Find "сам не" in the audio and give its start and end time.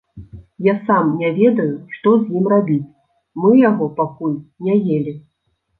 0.87-1.29